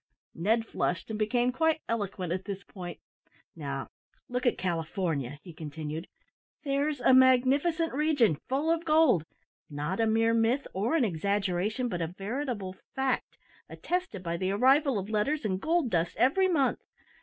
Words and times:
Ned 0.33 0.65
flushed 0.65 1.11
and 1.11 1.19
became 1.19 1.51
quite 1.51 1.81
eloquent 1.87 2.33
at 2.33 2.45
this 2.45 2.63
point. 2.63 2.97
"Now, 3.55 3.91
look 4.29 4.47
at 4.47 4.57
California," 4.57 5.37
he 5.43 5.53
continued; 5.53 6.07
"there's 6.63 6.99
a 7.01 7.13
magnificent 7.13 7.93
region, 7.93 8.37
full 8.49 8.71
of 8.71 8.83
gold; 8.83 9.25
not 9.69 9.99
a 9.99 10.07
mere 10.07 10.33
myth, 10.33 10.65
or 10.73 10.95
an 10.95 11.05
exaggeration, 11.05 11.87
but 11.87 12.01
a 12.01 12.07
veritable 12.07 12.75
fact, 12.95 13.37
attested 13.69 14.23
by 14.23 14.37
the 14.37 14.49
arrival 14.49 14.97
of 14.97 15.07
letters 15.11 15.45
and 15.45 15.61
gold 15.61 15.91
dust 15.91 16.17
every 16.17 16.47
month. 16.47 16.79